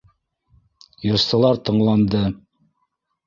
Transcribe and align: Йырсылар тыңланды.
Йырсылар 1.09 1.61
тыңланды. 1.69 2.23